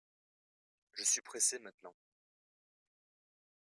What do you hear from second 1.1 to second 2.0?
pressé maintenant.